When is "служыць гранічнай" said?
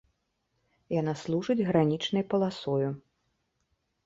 1.23-2.23